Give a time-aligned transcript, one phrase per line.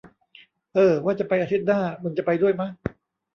[0.73, 2.69] เอ้อ ว่าจะไปอาทิตย์หน้า มึงจะไปด้วยมะ